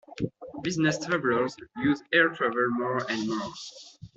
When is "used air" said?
1.77-2.29